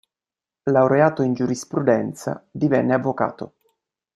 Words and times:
Laureato 0.63 1.21
in 1.21 1.35
Giurisprudenza, 1.35 2.43
divenne 2.49 2.95
avvocato. 2.95 3.53